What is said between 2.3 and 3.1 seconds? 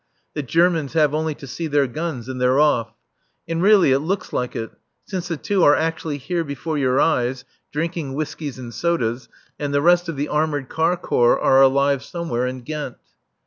they're off.